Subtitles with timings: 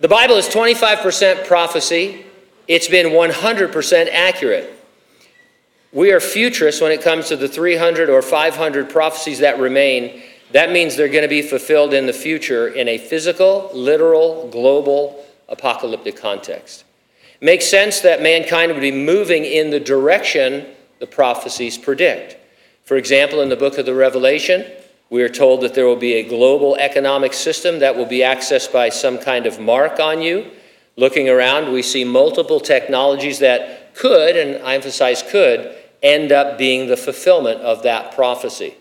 [0.00, 2.26] The Bible is 25% prophecy,
[2.66, 4.70] it's been 100% accurate.
[5.92, 10.22] We are futurists when it comes to the 300 or 500 prophecies that remain.
[10.50, 15.24] That means they're going to be fulfilled in the future in a physical, literal, global,
[15.48, 16.84] apocalyptic context.
[17.40, 20.66] Makes sense that mankind would be moving in the direction
[20.98, 22.36] the prophecies predict.
[22.84, 24.64] For example, in the book of the Revelation,
[25.14, 28.72] we are told that there will be a global economic system that will be accessed
[28.72, 30.50] by some kind of mark on you.
[30.96, 35.72] Looking around, we see multiple technologies that could, and I emphasize could,
[36.02, 38.74] end up being the fulfillment of that prophecy.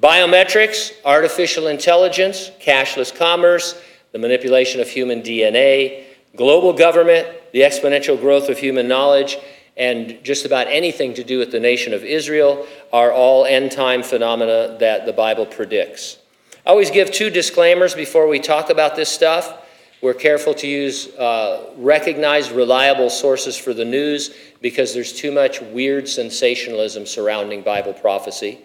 [0.00, 3.74] Biometrics, artificial intelligence, cashless commerce,
[4.12, 6.04] the manipulation of human DNA,
[6.36, 9.38] global government, the exponential growth of human knowledge,
[9.76, 14.02] and just about anything to do with the nation of Israel are all end time
[14.02, 16.18] phenomena that the Bible predicts.
[16.66, 19.60] I always give two disclaimers before we talk about this stuff.
[20.00, 25.60] We're careful to use uh, recognized, reliable sources for the news because there's too much
[25.60, 28.58] weird sensationalism surrounding Bible prophecy.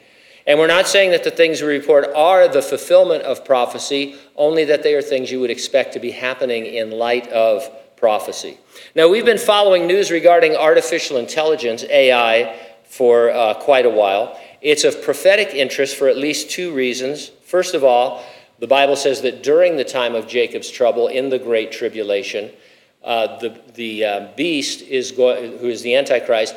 [0.45, 4.65] And we're not saying that the things we report are the fulfillment of prophecy, only
[4.65, 8.57] that they are things you would expect to be happening in light of prophecy.
[8.95, 14.39] Now, we've been following news regarding artificial intelligence, AI, for uh, quite a while.
[14.61, 17.29] It's of prophetic interest for at least two reasons.
[17.43, 18.23] First of all,
[18.59, 22.51] the Bible says that during the time of Jacob's trouble in the Great Tribulation,
[23.03, 26.55] uh, the, the uh, beast is go- who is the Antichrist,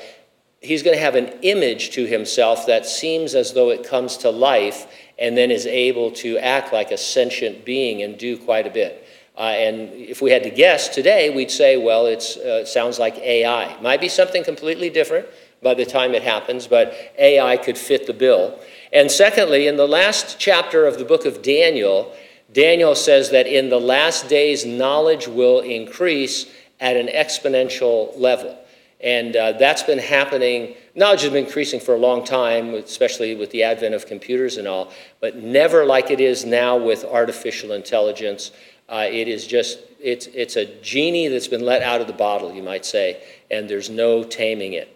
[0.60, 4.30] he's going to have an image to himself that seems as though it comes to
[4.30, 4.86] life
[5.18, 9.02] and then is able to act like a sentient being and do quite a bit.
[9.36, 13.16] Uh, and if we had to guess today, we'd say, well, it uh, sounds like
[13.19, 13.80] AI.
[13.80, 15.27] Might be something completely different
[15.62, 18.58] by the time it happens, but AI could fit the bill.
[18.92, 22.14] And secondly, in the last chapter of the book of Daniel,
[22.53, 28.58] Daniel says that in the last days, knowledge will increase at an exponential level.
[29.00, 30.75] And uh, that's been happening.
[30.94, 34.69] Knowledge has been increasing for a long time, especially with the advent of computers and
[34.69, 38.53] all, but never like it is now with artificial intelligence.
[38.92, 42.53] Uh, it is just, it's, it's a genie that's been let out of the bottle,
[42.53, 44.94] you might say, and there's no taming it.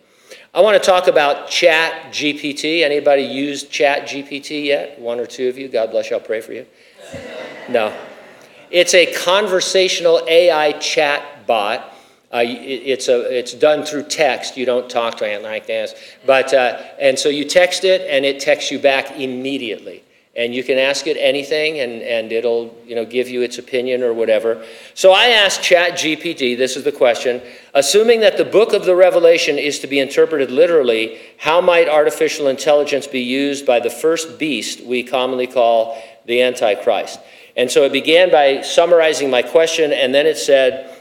[0.53, 2.83] I want to talk about Chat GPT.
[2.83, 5.01] Anybody used Chat GPT yet?
[5.01, 5.69] One or two of you?
[5.69, 6.17] God bless you.
[6.17, 6.67] I'll pray for you.
[7.71, 7.97] No.
[8.71, 11.95] It's a conversational AI chat bot.
[12.31, 14.59] Uh, it's, a, it's done through text.
[14.59, 15.95] You don't talk to it like this.
[16.27, 20.03] But, uh, and so you text it, and it texts you back immediately.
[20.37, 24.03] And you can ask it anything, and, and it'll you know, give you its opinion
[24.03, 24.63] or whatever.
[24.93, 27.41] So I asked chat ChatGPT, this is the question,
[27.73, 32.49] assuming that the book of the Revelation is to be interpreted literally, how might artificial
[32.49, 37.19] intelligence be used by the first beast we commonly call the Antichrist?
[37.57, 40.96] And so it began by summarizing my question, and then it said,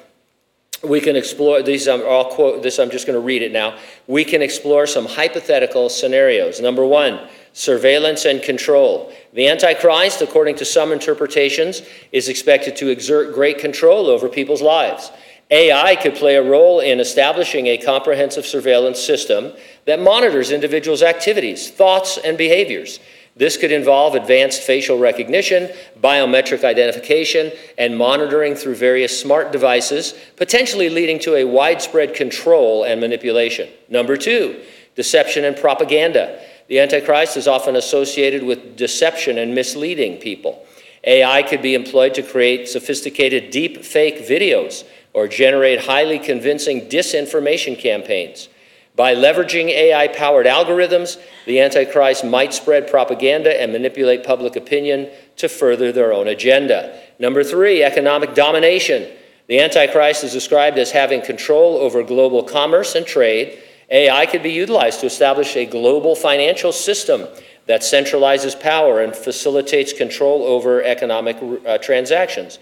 [0.83, 3.51] we can explore these um, are all quote this i'm just going to read it
[3.51, 3.77] now.
[4.07, 6.59] We can explore some hypothetical scenarios.
[6.59, 9.13] Number one surveillance and control.
[9.33, 11.81] The antichrist according to some interpretations
[12.11, 15.09] is expected to exert great control over people's lives.
[15.51, 19.53] Ai could play a role in establishing a comprehensive surveillance system
[19.85, 22.99] that monitors individuals activities thoughts and behaviors
[23.37, 25.69] this could involve advanced facial recognition,
[26.01, 33.01] biometric identification, and monitoring through various smart devices, potentially leading to a widespread control and
[33.01, 33.67] manipulation.
[33.89, 34.63] Number two,
[34.95, 36.39] deception and propaganda.
[36.69, 40.65] The Antichrist is often associated with deception and misleading people.
[41.03, 47.77] AI could be employed to create sophisticated deep fake videos or generate highly convincing disinformation
[47.77, 48.47] campaigns.
[48.95, 55.49] By leveraging AI powered algorithms, the Antichrist might spread propaganda and manipulate public opinion to
[55.49, 56.97] further their own agenda.
[57.19, 59.11] Number three, economic domination.
[59.47, 63.59] The Antichrist is described as having control over global commerce and trade.
[63.91, 67.27] AI could be utilized to establish a global financial system
[67.67, 72.59] that centralizes power and facilitates control over economic uh, transactions.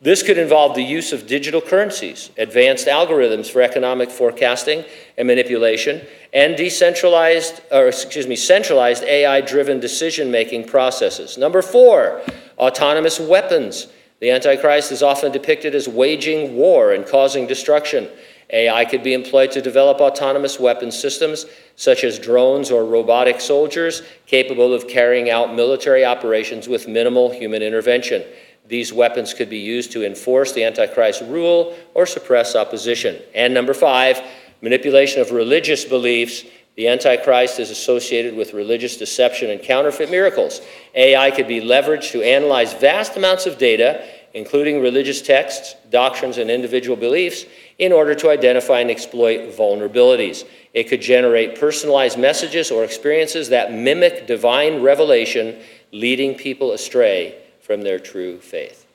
[0.00, 4.84] This could involve the use of digital currencies, advanced algorithms for economic forecasting
[5.16, 11.38] and manipulation, and decentralized, or excuse me, centralized AI-driven decision-making processes.
[11.38, 12.20] Number four,
[12.58, 13.86] autonomous weapons.
[14.20, 18.08] The Antichrist is often depicted as waging war and causing destruction.
[18.50, 24.02] AI could be employed to develop autonomous weapon systems, such as drones or robotic soldiers,
[24.26, 28.22] capable of carrying out military operations with minimal human intervention.
[28.68, 33.20] These weapons could be used to enforce the Antichrist rule or suppress opposition.
[33.34, 34.20] And number five,
[34.60, 36.44] manipulation of religious beliefs.
[36.74, 40.60] The Antichrist is associated with religious deception and counterfeit miracles.
[40.94, 44.04] AI could be leveraged to analyze vast amounts of data,
[44.34, 47.46] including religious texts, doctrines, and individual beliefs,
[47.78, 50.44] in order to identify and exploit vulnerabilities.
[50.74, 57.36] It could generate personalized messages or experiences that mimic divine revelation, leading people astray
[57.66, 58.86] from their true faith.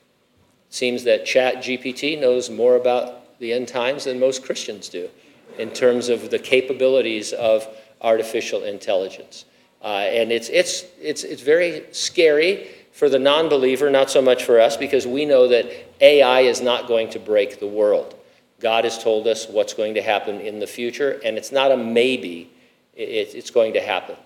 [0.68, 5.10] It seems that ChatGPT knows more about the end times than most Christians do
[5.58, 7.68] in terms of the capabilities of
[8.00, 9.44] artificial intelligence.
[9.82, 14.44] Uh, and it's, it's, it's, it's very scary for the non believer, not so much
[14.44, 15.66] for us, because we know that
[16.00, 18.14] AI is not going to break the world.
[18.60, 21.76] God has told us what's going to happen in the future, and it's not a
[21.76, 22.50] maybe,
[22.94, 24.16] it, it's going to happen.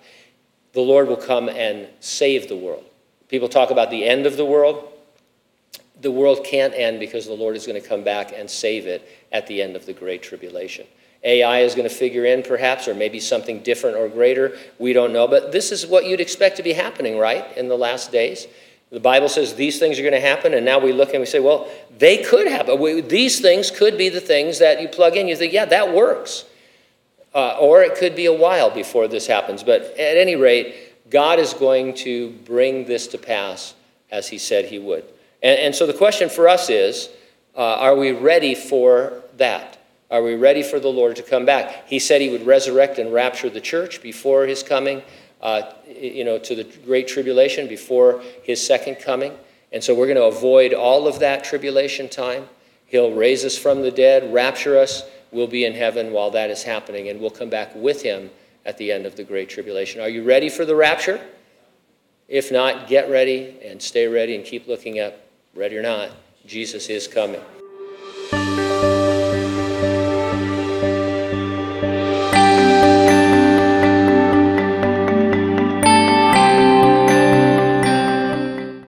[0.71, 2.85] The Lord will come and save the world.
[3.29, 4.91] People talk about the end of the world.
[6.01, 9.07] The world can't end because the Lord is going to come back and save it
[9.31, 10.85] at the end of the Great Tribulation.
[11.23, 14.57] AI is going to figure in, perhaps, or maybe something different or greater.
[14.79, 15.27] We don't know.
[15.27, 18.47] But this is what you'd expect to be happening, right, in the last days.
[18.91, 21.25] The Bible says these things are going to happen, and now we look and we
[21.25, 22.79] say, well, they could happen.
[22.79, 25.27] We, these things could be the things that you plug in.
[25.27, 26.45] You think, yeah, that works.
[27.35, 29.63] Uh, or it could be a while before this happens.
[29.63, 33.73] But at any rate, God is going to bring this to pass
[34.11, 35.05] as He said He would.
[35.41, 37.09] And, and so the question for us is
[37.55, 39.77] uh, are we ready for that?
[40.09, 41.87] Are we ready for the Lord to come back?
[41.87, 45.01] He said he would resurrect and rapture the church before his coming,
[45.41, 49.33] uh, you know, to the great tribulation, before his second coming.
[49.73, 52.47] And so we're going to avoid all of that tribulation time.
[52.85, 55.03] He'll raise us from the dead, rapture us.
[55.31, 58.29] We'll be in heaven while that is happening, and we'll come back with him
[58.67, 60.01] at the end of the Great Tribulation.
[60.01, 61.25] Are you ready for the rapture?
[62.27, 65.15] If not, get ready and stay ready and keep looking up.
[65.55, 66.11] Ready or not,
[66.45, 67.41] Jesus is coming.